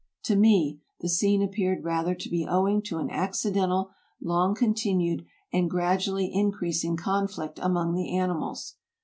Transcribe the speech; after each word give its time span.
To 0.23 0.35
me 0.35 0.79
the 1.01 1.07
scene 1.09 1.43
appeared 1.43 1.83
rather 1.83 2.15
to 2.15 2.27
be 2.27 2.43
owing 2.43 2.81
to 2.85 2.97
an 2.97 3.11
accidental, 3.11 3.91
long 4.19 4.55
continued, 4.55 5.27
and 5.53 5.69
gradually 5.69 6.33
increasing 6.33 6.97
conflict 6.97 7.59
among 7.61 7.93
the 7.93 8.17
animals. 8.17 8.77